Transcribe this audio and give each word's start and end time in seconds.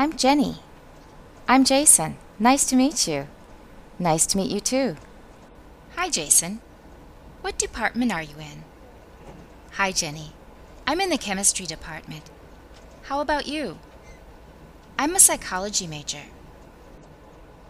I'm 0.00 0.16
Jenny. 0.16 0.56
I'm 1.46 1.62
Jason. 1.62 2.16
Nice 2.38 2.64
to 2.70 2.74
meet 2.74 3.06
you. 3.06 3.26
Nice 3.98 4.24
to 4.28 4.38
meet 4.38 4.50
you 4.50 4.58
too. 4.58 4.96
Hi, 5.94 6.08
Jason. 6.08 6.62
What 7.42 7.58
department 7.58 8.10
are 8.10 8.22
you 8.22 8.36
in? 8.38 8.64
Hi, 9.72 9.92
Jenny. 9.92 10.32
I'm 10.86 11.02
in 11.02 11.10
the 11.10 11.18
chemistry 11.18 11.66
department. 11.66 12.30
How 13.02 13.20
about 13.20 13.46
you? 13.46 13.76
I'm 14.98 15.14
a 15.14 15.20
psychology 15.20 15.86
major. 15.86 16.24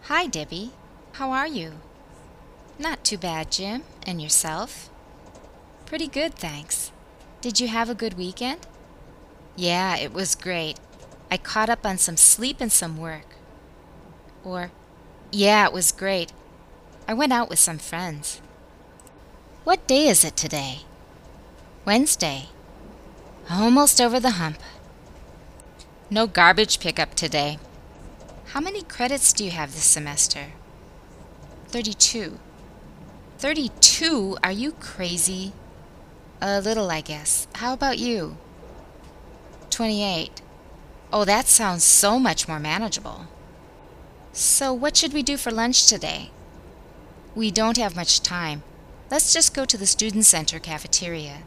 Hi, 0.03 0.29
Debbie. 0.29 0.71
How 1.15 1.33
are 1.33 1.49
you? 1.49 1.81
Not 2.79 3.03
too 3.03 3.19
bad, 3.19 3.51
Jim. 3.51 3.83
And 4.07 4.23
yourself? 4.23 4.89
Pretty 5.85 6.07
good, 6.07 6.37
thanks. 6.37 6.93
Did 7.41 7.59
you 7.59 7.67
have 7.67 7.91
a 7.91 8.01
good 8.03 8.17
weekend? 8.17 8.69
Yeah, 9.57 9.97
it 9.97 10.13
was 10.13 10.37
great. 10.37 10.79
I 11.31 11.37
caught 11.37 11.71
up 11.71 11.87
on 11.87 11.99
some 11.99 12.17
sleep 12.17 12.57
and 12.61 12.73
some 12.73 12.97
work. 12.97 13.37
Or, 14.43 14.73
yeah, 15.31 15.67
it 15.67 15.73
was 15.73 15.93
great. 15.93 16.33
I 17.07 17.15
went 17.15 17.33
out 17.33 17.49
with 17.49 17.59
some 17.59 17.79
friends. 17.79 18.41
What 19.65 19.87
day 19.87 20.09
is 20.09 20.25
it 20.25 20.37
today? 20.37 20.81
Wednesday. 21.85 22.49
Almost 23.51 24.01
over 24.01 24.19
the 24.19 24.33
hump. 24.33 24.59
No 26.09 26.27
garbage 26.27 26.81
pickup 26.81 27.15
today. 27.15 27.59
How 28.47 28.61
many 28.61 28.83
credits 28.83 29.33
do 29.33 29.45
you 29.45 29.53
have 29.53 29.73
this 29.73 29.85
semester? 29.85 30.47
32. 31.69 32.39
32? 33.39 34.37
Are 34.43 34.51
you 34.51 34.73
crazy? 34.73 35.53
A 36.41 36.61
little, 36.61 36.91
I 36.91 37.01
guess. 37.01 37.47
How 37.55 37.73
about 37.73 37.99
you? 37.99 38.37
28. 39.71 40.43
Oh, 41.13 41.25
that 41.25 41.49
sounds 41.49 41.83
so 41.83 42.19
much 42.19 42.47
more 42.47 42.61
manageable. 42.61 43.27
So, 44.33 44.73
what 44.73 44.97
should 44.97 45.13
we 45.13 45.25
do 45.25 45.37
for 45.37 45.51
lunch 45.51 45.87
today? 45.87 46.31
We 47.35 47.51
don't 47.51 47.77
have 47.79 47.97
much 47.97 48.21
time. 48.21 48.63
Let's 49.11 49.33
just 49.33 49.55
go 49.55 49.65
to 49.65 49.77
the 49.77 49.87
Student 49.87 50.25
Center 50.25 50.61
cafeteria. 50.61 51.39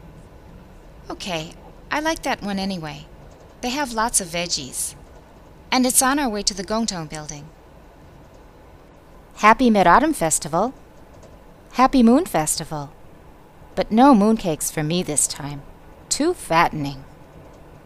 Okay, 1.08 1.52
I 1.90 2.00
like 2.00 2.22
that 2.22 2.42
one 2.42 2.58
anyway. 2.58 3.06
They 3.62 3.70
have 3.70 3.94
lots 3.94 4.20
of 4.20 4.28
veggies. 4.28 4.94
And 5.72 5.86
it's 5.86 6.02
on 6.02 6.18
our 6.18 6.28
way 6.28 6.42
to 6.42 6.54
the 6.54 6.64
Gongtong 6.64 7.08
building. 7.08 7.48
Happy 9.36 9.70
Mid 9.70 9.86
Autumn 9.86 10.12
Festival. 10.12 10.74
Happy 11.72 12.02
Moon 12.02 12.26
Festival. 12.26 12.92
But 13.74 13.90
no 13.90 14.14
mooncakes 14.14 14.70
for 14.70 14.82
me 14.82 15.02
this 15.02 15.26
time. 15.26 15.62
Too 16.10 16.34
fattening. 16.34 17.04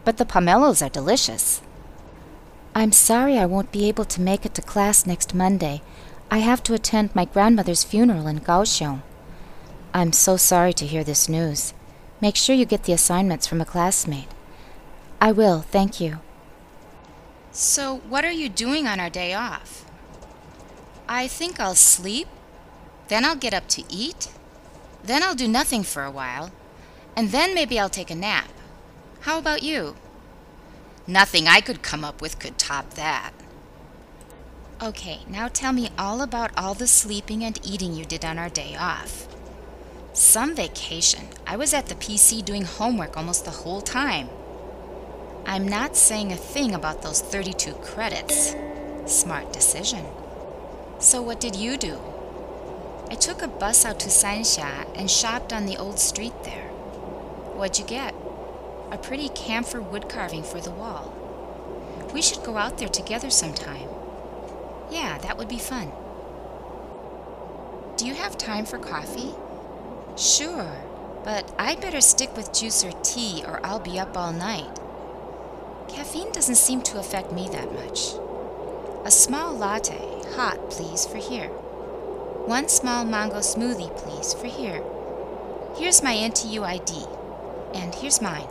But 0.03 0.17
the 0.17 0.25
pomelos 0.25 0.85
are 0.85 0.89
delicious. 0.89 1.61
I'm 2.75 2.91
sorry 2.91 3.37
I 3.37 3.45
won't 3.45 3.71
be 3.71 3.87
able 3.87 4.05
to 4.05 4.21
make 4.21 4.45
it 4.45 4.53
to 4.55 4.61
class 4.61 5.05
next 5.05 5.33
Monday. 5.33 5.81
I 6.31 6.39
have 6.39 6.63
to 6.63 6.73
attend 6.73 7.15
my 7.15 7.25
grandmother's 7.25 7.83
funeral 7.83 8.27
in 8.27 8.39
Kaohsiung. 8.39 9.01
I'm 9.93 10.13
so 10.13 10.37
sorry 10.37 10.73
to 10.73 10.85
hear 10.85 11.03
this 11.03 11.27
news. 11.27 11.73
Make 12.21 12.35
sure 12.35 12.55
you 12.55 12.65
get 12.65 12.83
the 12.83 12.93
assignments 12.93 13.47
from 13.47 13.61
a 13.61 13.65
classmate. 13.65 14.27
I 15.19 15.31
will, 15.31 15.61
thank 15.61 15.99
you. 15.99 16.19
So, 17.51 18.01
what 18.07 18.23
are 18.23 18.31
you 18.31 18.47
doing 18.47 18.87
on 18.87 18.99
our 18.99 19.09
day 19.09 19.33
off? 19.33 19.83
I 21.07 21.27
think 21.27 21.59
I'll 21.59 21.75
sleep, 21.75 22.27
then 23.07 23.25
I'll 23.25 23.35
get 23.35 23.53
up 23.53 23.67
to 23.69 23.83
eat, 23.89 24.29
then 25.03 25.23
I'll 25.23 25.33
do 25.33 25.47
nothing 25.47 25.81
for 25.81 26.03
a 26.03 26.11
while, 26.11 26.51
and 27.15 27.31
then 27.31 27.55
maybe 27.55 27.79
I'll 27.79 27.89
take 27.89 28.11
a 28.11 28.15
nap. 28.15 28.49
How 29.21 29.39
about 29.39 29.63
you? 29.63 29.95
Nothing 31.09 31.47
I 31.47 31.59
could 31.59 31.81
come 31.81 32.05
up 32.05 32.21
with 32.21 32.37
could 32.37 32.59
top 32.59 32.91
that. 32.91 33.31
Okay, 34.79 35.21
now 35.27 35.47
tell 35.47 35.73
me 35.73 35.89
all 35.97 36.21
about 36.21 36.51
all 36.55 36.75
the 36.75 36.85
sleeping 36.85 37.43
and 37.43 37.59
eating 37.65 37.95
you 37.95 38.05
did 38.05 38.23
on 38.23 38.37
our 38.37 38.47
day 38.47 38.75
off. 38.79 39.27
Some 40.13 40.55
vacation. 40.55 41.29
I 41.47 41.55
was 41.55 41.73
at 41.73 41.87
the 41.87 41.95
PC 41.95 42.45
doing 42.45 42.63
homework 42.63 43.17
almost 43.17 43.43
the 43.43 43.49
whole 43.65 43.81
time. 43.81 44.29
I'm 45.47 45.67
not 45.67 45.97
saying 45.97 46.31
a 46.31 46.35
thing 46.37 46.75
about 46.75 47.01
those 47.01 47.21
32 47.21 47.73
credits. 47.81 48.53
Smart 49.07 49.51
decision. 49.51 50.05
So, 50.99 51.23
what 51.23 51.39
did 51.39 51.55
you 51.55 51.75
do? 51.75 51.97
I 53.09 53.15
took 53.15 53.41
a 53.41 53.47
bus 53.47 53.83
out 53.83 53.99
to 54.01 54.09
Sanxia 54.09 54.87
and 54.95 55.09
shopped 55.09 55.53
on 55.53 55.65
the 55.65 55.77
old 55.77 55.97
street 55.97 56.43
there. 56.43 56.67
What'd 57.57 57.79
you 57.79 57.85
get? 57.85 58.13
A 58.91 58.97
pretty 58.97 59.29
camphor 59.29 59.81
wood 59.81 60.09
carving 60.09 60.43
for 60.43 60.59
the 60.59 60.71
wall. 60.71 61.13
We 62.13 62.21
should 62.21 62.43
go 62.43 62.57
out 62.57 62.77
there 62.79 62.87
together 62.87 63.29
sometime. 63.29 63.87
Yeah, 64.89 65.19
that 65.19 65.37
would 65.37 65.47
be 65.47 65.59
fun. 65.59 65.91
Do 67.97 68.07
you 68.07 68.15
have 68.15 68.37
time 68.37 68.65
for 68.65 68.79
coffee? 68.79 69.35
Sure, 70.17 70.71
but 71.23 71.53
I'd 71.59 71.81
better 71.81 72.01
stick 72.01 72.35
with 72.35 72.53
juice 72.53 72.83
or 72.83 72.91
tea 73.03 73.43
or 73.45 73.59
I'll 73.63 73.79
be 73.79 73.99
up 73.99 74.17
all 74.17 74.33
night. 74.33 74.79
Caffeine 75.87 76.31
doesn't 76.31 76.55
seem 76.55 76.81
to 76.83 76.99
affect 76.99 77.31
me 77.31 77.47
that 77.49 77.73
much. 77.73 78.13
A 79.05 79.11
small 79.11 79.55
latte, 79.55 80.21
hot, 80.35 80.69
please, 80.71 81.05
for 81.05 81.17
here. 81.17 81.49
One 82.45 82.67
small 82.67 83.05
mango 83.05 83.37
smoothie, 83.39 83.95
please, 83.97 84.33
for 84.33 84.47
here. 84.47 84.83
Here's 85.77 86.01
my 86.01 86.15
NTU 86.15 86.63
ID, 86.63 87.05
and 87.73 87.93
here's 87.95 88.21
mine. 88.21 88.47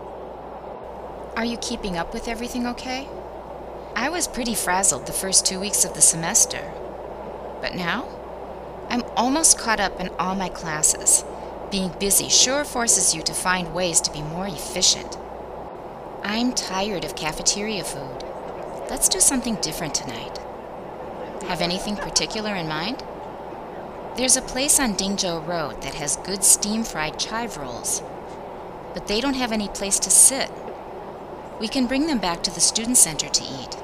Are 1.39 1.45
you 1.45 1.57
keeping 1.59 1.97
up 1.97 2.13
with 2.13 2.27
everything 2.27 2.67
okay? 2.67 3.07
I 3.95 4.09
was 4.09 4.27
pretty 4.27 4.57
frazzled 4.57 5.07
the 5.07 5.13
first 5.13 5.47
two 5.47 5.61
weeks 5.61 5.85
of 5.85 5.95
the 5.95 6.01
semester. 6.01 6.73
But 7.61 7.77
now, 7.77 8.09
I'm 8.89 9.05
almost 9.17 9.57
caught 9.57 9.79
up 9.79 10.01
in 10.01 10.09
all 10.19 10.35
my 10.35 10.49
classes 10.49 11.25
being 11.71 11.95
busy 12.01 12.29
sure 12.29 12.65
forces 12.65 13.15
you 13.15 13.23
to 13.23 13.33
find 13.33 13.73
ways 13.73 14.01
to 14.01 14.13
be 14.13 14.21
more 14.21 14.49
efficient. 14.49 15.17
I'm 16.25 16.55
tired 16.55 17.05
of 17.05 17.15
cafeteria 17.15 17.85
food. 17.85 18.25
Let's 18.91 19.09
do 19.09 19.21
something 19.21 19.55
different 19.61 19.95
tonight. 19.95 20.39
Have 21.47 21.61
anything 21.61 21.95
particular 21.95 22.57
in 22.57 22.67
mind? 22.67 23.05
There's 24.17 24.37
a 24.37 24.43
place 24.43 24.81
on 24.81 24.97
Dingzhou 24.97 25.47
Road 25.47 25.83
that 25.83 25.95
has 25.95 26.17
good 26.17 26.43
steam 26.43 26.83
fried 26.83 27.17
chive 27.21 27.57
rolls, 27.59 28.03
but 28.93 29.07
they 29.07 29.21
don't 29.21 29.35
have 29.35 29.53
any 29.53 29.69
place 29.69 30.01
to 30.01 30.11
sit. 30.11 30.51
We 31.61 31.69
can 31.69 31.87
bring 31.87 32.07
them 32.07 32.19
back 32.19 32.43
to 32.45 32.51
the 32.51 32.61
student 32.61 32.97
center 32.97 33.29
to 33.29 33.43
eat. 33.43 33.77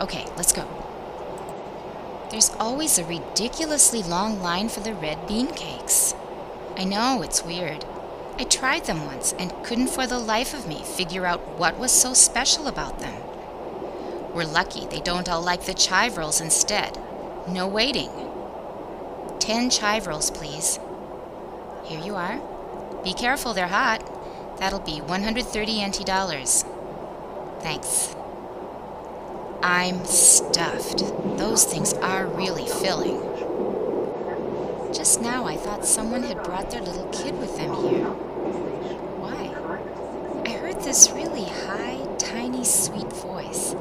Okay, 0.00 0.26
let's 0.36 0.52
go. 0.52 0.66
There's 2.30 2.50
always 2.60 2.98
a 2.98 3.04
ridiculously 3.06 4.02
long 4.02 4.42
line 4.42 4.68
for 4.68 4.80
the 4.80 4.94
red 4.94 5.26
bean 5.26 5.48
cakes. 5.48 6.14
I 6.76 6.84
know, 6.84 7.22
it's 7.22 7.44
weird. 7.44 7.86
I 8.38 8.44
tried 8.44 8.84
them 8.84 9.06
once 9.06 9.32
and 9.38 9.52
couldn't 9.64 9.88
for 9.88 10.06
the 10.06 10.18
life 10.18 10.54
of 10.54 10.68
me 10.68 10.82
figure 10.84 11.26
out 11.26 11.58
what 11.58 11.78
was 11.78 11.90
so 11.90 12.12
special 12.12 12.68
about 12.68 12.98
them. 12.98 13.22
We're 14.34 14.44
lucky 14.44 14.86
they 14.86 15.00
don't 15.00 15.28
all 15.28 15.42
like 15.42 15.64
the 15.64 15.74
chive 15.74 16.18
rolls 16.18 16.40
instead. 16.40 16.98
No 17.48 17.66
waiting. 17.66 18.10
Ten 19.40 19.70
chive 19.70 20.06
rolls, 20.06 20.30
please. 20.30 20.78
Here 21.84 21.98
you 21.98 22.14
are. 22.14 22.38
Be 23.02 23.14
careful, 23.14 23.54
they're 23.54 23.68
hot. 23.68 24.02
That'll 24.58 24.80
be 24.80 25.00
130 25.00 25.86
NT 25.86 26.04
dollars. 26.04 26.64
Thanks. 27.60 28.14
I'm 29.62 30.04
stuffed. 30.04 30.98
Those 31.38 31.64
things 31.64 31.92
are 31.94 32.26
really 32.26 32.66
filling. 32.66 33.20
Just 34.92 35.20
now 35.20 35.44
I 35.44 35.56
thought 35.56 35.84
someone 35.84 36.22
had 36.22 36.42
brought 36.42 36.70
their 36.70 36.82
little 36.82 37.08
kid 37.08 37.38
with 37.38 37.56
them 37.56 37.72
here. 37.88 38.06
Why? 39.20 39.54
I 40.48 40.52
heard 40.58 40.80
this 40.82 41.10
really 41.10 41.44
high, 41.44 42.04
tiny, 42.18 42.64
sweet 42.64 43.12
voice. 43.12 43.74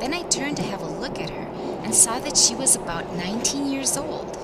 Then 0.00 0.12
I 0.12 0.22
turned 0.22 0.56
to 0.56 0.62
have 0.62 0.80
a 0.80 0.86
look 0.86 1.20
at 1.20 1.30
her 1.30 1.48
and 1.84 1.94
saw 1.94 2.18
that 2.18 2.36
she 2.36 2.54
was 2.54 2.74
about 2.74 3.14
19 3.14 3.70
years 3.70 3.96
old. 3.96 4.36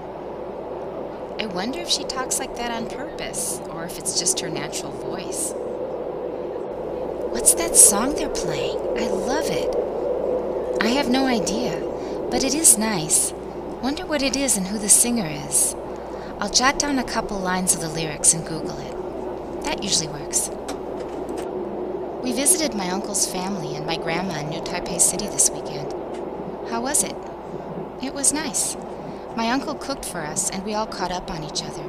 I 1.41 1.47
wonder 1.61 1.81
if 1.81 1.91
she 1.91 2.05
talks 2.05 2.39
like 2.39 2.57
that 2.57 2.71
on 2.71 2.89
purpose 2.89 3.61
or 3.69 3.85
if 3.85 3.99
it's 3.99 4.19
just 4.19 4.41
her 4.41 4.49
natural 4.49 4.93
voice. 4.93 5.53
What's 7.33 7.53
that 7.53 7.77
song 7.77 8.15
they're 8.15 8.31
playing? 8.31 8.79
I 8.97 9.09
love 9.09 9.45
it. 9.51 9.69
I 10.81 10.87
have 10.87 11.11
no 11.11 11.27
idea, 11.27 11.79
but 12.31 12.45
it 12.45 12.55
is 12.55 12.79
nice. 12.79 13.33
Wonder 13.83 14.07
what 14.07 14.23
it 14.23 14.37
is 14.37 14.57
and 14.57 14.69
who 14.69 14.79
the 14.79 14.89
singer 14.89 15.29
is. 15.47 15.77
I'll 16.39 16.49
jot 16.49 16.79
down 16.79 16.99
a 16.99 17.05
couple 17.05 17.39
lines 17.39 17.75
of 17.75 17.83
the 17.83 17.91
lyrics 17.91 18.33
and 18.33 18.47
Google 18.47 18.79
it. 18.79 19.65
That 19.65 19.83
usually 19.83 20.09
works. 20.09 20.49
We 22.23 22.33
visited 22.33 22.75
my 22.75 22.89
uncle's 22.89 23.31
family 23.31 23.77
and 23.77 23.85
my 23.85 23.99
grandma 23.99 24.41
in 24.41 24.49
New 24.49 24.63
Taipei 24.63 24.99
City 24.99 25.27
this 25.27 25.51
weekend. 25.51 25.93
How 26.71 26.81
was 26.81 27.05
it? 27.05 27.17
It 28.03 28.15
was 28.15 28.33
nice. 28.33 28.79
My 29.37 29.51
uncle 29.51 29.75
cooked 29.75 30.05
for 30.05 30.21
us 30.21 30.51
and 30.51 30.65
we 30.65 30.75
all 30.75 30.87
caught 30.87 31.13
up 31.13 31.31
on 31.31 31.45
each 31.45 31.63
other. 31.63 31.85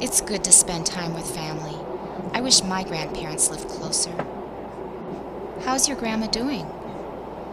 It's 0.00 0.20
good 0.20 0.42
to 0.44 0.52
spend 0.52 0.86
time 0.86 1.14
with 1.14 1.34
family. 1.34 1.76
I 2.32 2.40
wish 2.40 2.62
my 2.62 2.82
grandparents 2.82 3.50
lived 3.50 3.68
closer. 3.68 4.12
How's 5.64 5.86
your 5.86 5.98
grandma 5.98 6.26
doing? 6.26 6.66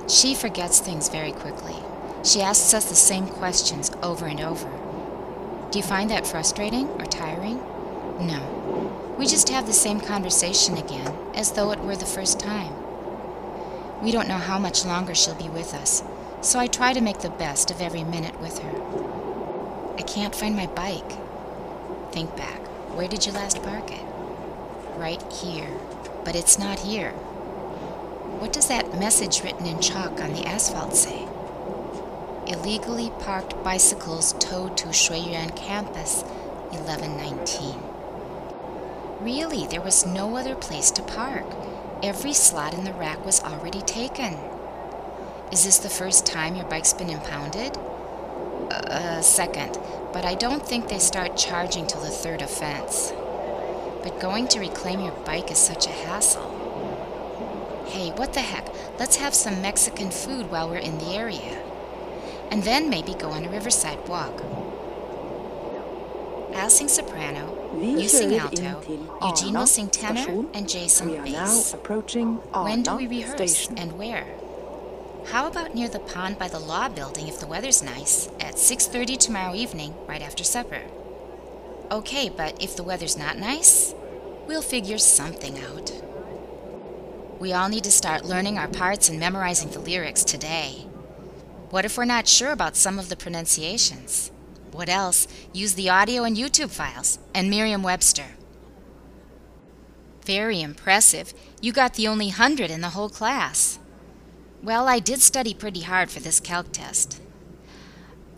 She 0.08 0.34
forgets 0.34 0.80
things 0.80 1.10
very 1.10 1.34
quickly. 1.34 1.76
She 2.24 2.42
asks 2.42 2.74
us 2.74 2.86
the 2.86 2.96
same 2.96 3.28
questions 3.28 3.92
over 4.02 4.26
and 4.26 4.40
over. 4.40 4.70
Do 5.72 5.80
you 5.80 5.84
find 5.84 6.10
that 6.10 6.26
frustrating 6.26 6.88
or 6.88 7.06
tiring? 7.06 7.58
No. 8.22 9.16
We 9.20 9.26
just 9.26 9.50
have 9.50 9.68
the 9.68 9.74
same 9.74 10.00
conversation 10.00 10.78
again, 10.78 11.14
as 11.36 11.52
though 11.52 11.72
it 11.72 11.80
were 11.82 11.98
the 11.98 12.06
first 12.06 12.40
time. 12.40 12.74
We 14.02 14.12
don't 14.12 14.30
know 14.30 14.38
how 14.38 14.58
much 14.60 14.86
longer 14.86 15.14
she'll 15.14 15.36
be 15.36 15.50
with 15.50 15.74
us, 15.74 16.04
so 16.42 16.60
I 16.60 16.68
try 16.68 16.94
to 16.94 17.02
make 17.02 17.20
the 17.20 17.30
best 17.30 17.72
of 17.72 17.82
every 17.82 18.04
minute 18.04 18.40
with 18.40 18.60
her. 18.60 19.96
I 19.98 20.04
can't 20.04 20.36
find 20.36 20.56
my 20.56 20.68
bike. 20.68 21.12
Think 22.12 22.36
back. 22.36 22.60
Where 22.96 23.08
did 23.08 23.26
you 23.26 23.32
last 23.32 23.62
park 23.64 23.92
it? 23.92 24.06
Right 24.96 25.22
here. 25.34 25.70
But 26.24 26.36
it's 26.36 26.60
not 26.60 26.80
here. 26.80 27.12
What 28.40 28.54
does 28.54 28.68
that 28.68 29.00
message 29.00 29.44
written 29.44 29.66
in 29.66 29.82
chalk 29.82 30.22
on 30.22 30.34
the 30.34 30.46
asphalt 30.46 30.96
say? 30.96 31.28
Illegally 32.46 33.12
parked 33.20 33.62
bicycles 33.64 34.34
towed 34.34 34.78
to 34.78 34.88
Shuiyuan 34.88 35.56
campus, 35.56 36.22
1119. 36.72 37.82
Really, 39.20 39.66
there 39.68 39.82
was 39.82 40.06
no 40.06 40.38
other 40.38 40.56
place 40.56 40.92
to 40.92 41.02
park. 41.02 41.46
Every 42.04 42.34
slot 42.34 42.74
in 42.74 42.84
the 42.84 42.94
rack 42.94 43.26
was 43.26 43.44
already 43.44 43.82
taken. 43.82 44.38
Is 45.52 45.64
this 45.64 45.78
the 45.78 45.90
first 45.90 46.26
time 46.26 46.56
your 46.56 46.66
bike's 46.66 46.94
been 46.94 47.10
impounded? 47.10 47.78
Uh, 48.70 49.22
second, 49.22 49.78
but 50.12 50.26
I 50.26 50.36
don't 50.36 50.66
think 50.66 50.90
they 50.90 51.00
start 51.00 51.38
charging 51.38 51.88
till 51.88 52.02
the 52.02 52.10
third 52.10 52.42
offense. 52.42 53.14
But 54.04 54.20
going 54.20 54.50
to 54.50 54.60
reclaim 54.60 55.00
your 55.00 55.14
bike 55.26 55.50
is 55.50 55.58
such 55.58 55.88
a 55.88 55.92
hassle. 55.92 57.86
Hey, 57.88 58.12
what 58.12 58.34
the 58.34 58.42
heck? 58.42 58.68
Let's 59.00 59.16
have 59.16 59.34
some 59.34 59.62
Mexican 59.62 60.12
food 60.12 60.52
while 60.52 60.70
we're 60.70 60.78
in 60.78 60.98
the 60.98 61.16
area. 61.16 61.64
And 62.52 62.64
then 62.64 62.90
maybe 62.90 63.14
go 63.14 63.30
on 63.30 63.46
a 63.46 63.50
riverside 63.50 64.06
walk. 64.08 64.44
I'll 66.56 66.70
sing 66.70 66.88
soprano, 66.90 67.72
you 67.80 68.10
sing 68.10 68.38
alto, 68.38 68.82
Eugene 69.22 69.54
will 69.54 69.68
sing 69.68 69.90
tenor, 69.90 70.46
and 70.54 70.68
Jason 70.68 71.12
We 71.12 71.18
are 71.18 71.26
now 71.26 71.46
bass. 71.46 71.74
When 72.52 72.84
do 72.84 72.96
we 72.96 73.08
rehearse 73.08 73.70
and 73.78 73.98
where? 73.98 74.26
How 75.32 75.46
about 75.46 75.76
near 75.76 75.90
the 75.90 76.00
pond 76.00 76.40
by 76.40 76.48
the 76.48 76.60
law 76.60 76.88
building 76.88 77.28
if 77.28 77.38
the 77.40 77.48
weather's 77.48 77.84
nice 77.84 78.30
at 78.40 78.58
6:30 78.58 79.18
tomorrow 79.18 79.54
evening 79.54 79.94
right 80.08 80.22
after 80.22 80.44
supper? 80.44 80.84
Okay, 81.92 82.30
but 82.30 82.62
if 82.64 82.78
the 82.78 82.84
weather's 82.84 83.18
not 83.18 83.38
nice, 83.38 83.94
we'll 84.48 84.62
figure 84.62 84.98
something 84.98 85.60
out. 85.60 85.92
We 87.40 87.52
all 87.52 87.68
need 87.68 87.84
to 87.84 87.92
start 87.92 88.26
learning 88.26 88.58
our 88.58 88.70
parts 88.70 89.10
and 89.10 89.20
memorizing 89.20 89.70
the 89.70 89.80
lyrics 89.80 90.24
today. 90.24 90.88
What 91.72 91.84
if 91.84 91.98
we're 91.98 92.06
not 92.06 92.30
sure 92.30 92.52
about 92.52 92.78
some 92.78 92.98
of 92.98 93.10
the 93.10 93.18
pronunciations? 93.18 94.32
What 94.72 94.88
else? 94.88 95.28
Use 95.52 95.74
the 95.74 95.90
audio 95.90 96.24
and 96.24 96.38
YouTube 96.38 96.72
files 96.72 97.20
and 97.34 97.50
Merriam 97.50 97.84
Webster. 97.84 98.38
Very 100.24 100.62
impressive. 100.62 101.34
You 101.62 101.74
got 101.74 101.96
the 101.96 102.08
only 102.08 102.30
hundred 102.30 102.72
in 102.72 102.80
the 102.80 102.96
whole 102.96 103.10
class. 103.10 103.77
Well, 104.68 104.90
I 104.90 105.00
did 105.00 105.22
study 105.22 105.54
pretty 105.54 105.84
hard 105.84 106.10
for 106.10 106.20
this 106.20 106.42
calc 106.42 106.74
test. 106.74 107.22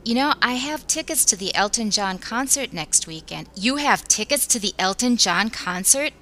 You 0.06 0.14
know, 0.14 0.36
I 0.44 0.54
have 0.54 0.86
tickets 0.86 1.26
to 1.26 1.36
the 1.36 1.56
Elton 1.56 1.90
John 1.90 2.20
concert 2.20 2.72
next 2.72 3.08
weekend. 3.08 3.50
You 3.56 3.78
have 3.78 4.08
tickets 4.08 4.46
to 4.46 4.60
the 4.60 4.76
Elton 4.78 5.18
John 5.18 5.50
concert? 5.50 6.14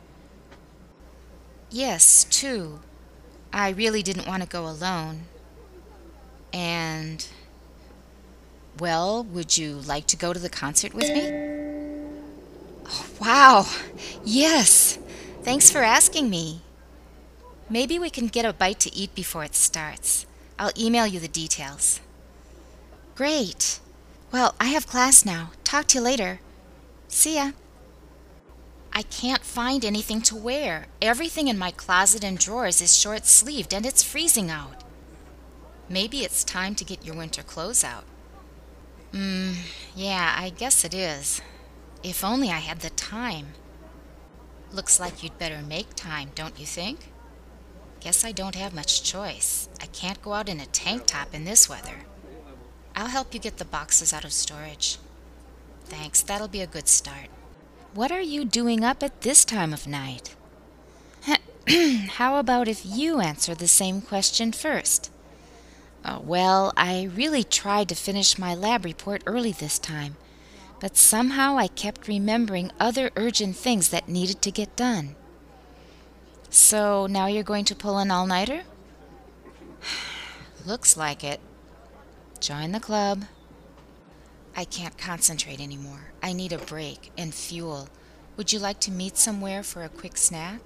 Yes, 1.70 2.24
two. 2.24 2.80
I 3.52 3.72
really 3.72 4.02
didn't 4.02 4.28
want 4.28 4.44
to 4.44 4.48
go 4.48 4.66
alone. 4.66 5.24
And. 6.54 7.28
Well, 8.80 9.26
would 9.26 9.58
you 9.58 9.74
like 9.74 10.08
to 10.08 10.16
go 10.16 10.32
to 10.32 10.40
the 10.40 10.48
concert 10.48 10.94
with 10.94 11.10
me? 11.10 12.08
Oh, 12.86 13.06
wow! 13.20 13.66
Yes! 14.24 15.00
Thanks 15.44 15.70
for 15.70 15.80
asking 15.80 16.30
me. 16.30 16.62
Maybe 17.70 18.00
we 18.00 18.10
can 18.10 18.28
get 18.28 18.46
a 18.46 18.54
bite 18.54 18.80
to 18.82 18.96
eat 18.96 19.14
before 19.14 19.44
it 19.44 19.56
starts. 19.56 20.26
I'll 20.58 20.72
email 20.78 21.06
you 21.06 21.20
the 21.20 21.28
details. 21.28 22.00
Great. 23.16 23.80
Well, 24.32 24.56
I 24.60 24.68
have 24.68 24.88
class 24.88 25.26
now. 25.26 25.52
Talk 25.64 25.88
to 25.88 25.98
you 25.98 26.04
later. 26.04 26.40
See 27.08 27.36
ya. 27.36 27.52
I 28.94 29.04
can't 29.04 29.44
find 29.44 29.84
anything 29.84 30.22
to 30.24 30.36
wear. 30.36 30.88
Everything 31.02 31.48
in 31.48 31.58
my 31.58 31.72
closet 31.72 32.24
and 32.24 32.38
drawers 32.40 32.82
is 32.82 32.98
short 32.98 33.26
sleeved 33.26 33.74
and 33.74 33.86
it's 33.86 34.02
freezing 34.02 34.50
out. 34.50 34.84
Maybe 35.90 36.20
it's 36.20 36.44
time 36.44 36.74
to 36.76 36.86
get 36.86 37.06
your 37.06 37.16
winter 37.16 37.44
clothes 37.44 37.84
out. 37.84 38.06
Hmm, 39.12 39.54
yeah, 39.96 40.36
I 40.38 40.50
guess 40.50 40.84
it 40.84 40.94
is. 40.94 41.42
If 42.04 42.24
only 42.24 42.50
I 42.50 42.60
had 42.60 42.80
the 42.80 42.90
time. 42.90 43.54
Looks 44.72 45.00
like 45.00 45.24
you'd 45.24 45.38
better 45.38 45.62
make 45.62 45.96
time, 45.96 46.32
don't 46.36 46.60
you 46.60 46.66
think? 46.66 47.12
Guess 48.00 48.24
I 48.24 48.32
don't 48.32 48.56
have 48.56 48.74
much 48.74 49.04
choice. 49.04 49.70
I 49.82 49.88
can't 49.88 50.22
go 50.22 50.34
out 50.34 50.50
in 50.50 50.60
a 50.60 50.66
tank 50.66 51.04
top 51.08 51.34
in 51.34 51.46
this 51.46 51.68
weather. 51.68 52.06
I'll 52.96 53.08
help 53.08 53.34
you 53.34 53.40
get 53.40 53.58
the 53.58 53.66
boxes 53.66 54.14
out 54.14 54.26
of 54.26 54.32
storage. 54.32 54.98
Thanks, 55.86 56.22
that'll 56.22 56.48
be 56.48 56.62
a 56.62 56.68
good 56.68 56.88
start. 56.88 57.28
What 57.94 58.12
are 58.12 58.22
you 58.22 58.46
doing 58.46 58.84
up 58.84 59.02
at 59.02 59.22
this 59.22 59.46
time 59.46 59.74
of 59.74 59.88
night? 59.88 60.36
How 62.12 62.38
about 62.38 62.68
if 62.68 62.86
you 62.86 63.20
answer 63.20 63.54
the 63.54 63.68
same 63.68 64.02
question 64.02 64.52
first? 64.52 65.12
Uh, 66.06 66.20
well, 66.24 66.72
I 66.78 67.10
really 67.14 67.44
tried 67.44 67.90
to 67.90 67.96
finish 67.96 68.38
my 68.38 68.56
lab 68.56 68.86
report 68.86 69.22
early 69.26 69.52
this 69.52 69.78
time, 69.78 70.16
but 70.80 70.96
somehow 70.96 71.58
I 71.58 71.68
kept 71.68 72.08
remembering 72.08 72.72
other 72.80 73.12
urgent 73.18 73.58
things 73.58 73.90
that 73.90 74.08
needed 74.08 74.42
to 74.44 74.52
get 74.52 74.78
done. 74.78 75.16
So 76.50 77.08
now 77.08 77.28
you're 77.28 77.44
going 77.44 77.66
to 77.66 77.76
pull 77.76 77.98
an 77.98 78.12
all 78.12 78.26
nighter? 78.26 78.64
Looks 80.66 80.98
like 80.98 81.24
it. 81.24 81.40
Join 82.40 82.72
the 82.72 82.80
club. 82.80 83.26
I 84.56 84.66
can't 84.66 84.98
concentrate 84.98 85.60
anymore. 85.60 86.12
I 86.24 86.34
need 86.34 86.52
a 86.52 86.58
break 86.58 87.12
and 87.18 87.34
fuel. 87.34 87.90
Would 88.38 88.54
you 88.54 88.60
like 88.60 88.80
to 88.82 88.92
meet 88.92 89.18
somewhere 89.18 89.64
for 89.64 89.84
a 89.84 89.90
quick 89.90 90.18
snack? 90.18 90.62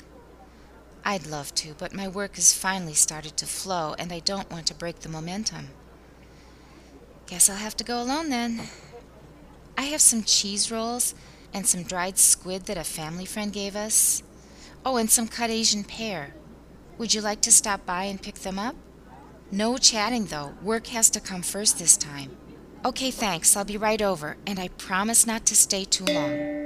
I'd 1.04 1.26
love 1.26 1.54
to, 1.56 1.74
but 1.78 1.94
my 1.94 2.08
work 2.08 2.36
has 2.36 2.54
finally 2.54 2.94
started 2.94 3.36
to 3.38 3.46
flow 3.46 3.96
and 3.98 4.14
I 4.14 4.20
don't 4.20 4.52
want 4.52 4.68
to 4.68 4.76
break 4.76 5.00
the 5.00 5.10
momentum. 5.10 5.70
Guess 7.28 7.50
I'll 7.50 7.56
have 7.56 7.78
to 7.78 7.84
go 7.84 8.02
alone 8.02 8.30
then. 8.30 8.62
I 9.78 9.84
have 9.84 10.02
some 10.02 10.24
cheese 10.24 10.72
rolls 10.72 11.16
and 11.54 11.66
some 11.66 11.84
dried 11.84 12.18
squid 12.18 12.66
that 12.66 12.78
a 12.78 12.84
family 12.84 13.26
friend 13.26 13.52
gave 13.52 13.76
us. 13.76 14.22
Oh, 14.86 14.98
and 14.98 15.10
some 15.10 15.28
cut 15.28 15.50
Asian 15.50 15.84
pear. 15.84 16.34
Would 16.98 17.14
you 17.14 17.22
like 17.22 17.42
to 17.42 17.52
stop 17.52 17.86
by 17.86 18.04
and 18.04 18.22
pick 18.22 18.36
them 18.36 18.58
up? 18.58 18.76
No 19.52 19.78
chatting, 19.78 20.26
though. 20.26 20.54
Work 20.62 20.88
has 20.88 21.10
to 21.12 21.20
come 21.20 21.42
first 21.42 21.78
this 21.78 21.98
time. 21.98 22.32
Okay, 22.84 23.12
thanks. 23.12 23.56
I'll 23.56 23.66
be 23.66 23.78
right 23.78 24.02
over, 24.02 24.38
and 24.48 24.60
I 24.60 24.70
promise 24.70 25.28
not 25.28 25.46
to 25.48 25.56
stay 25.56 25.84
too 25.84 26.06
long. 26.06 26.61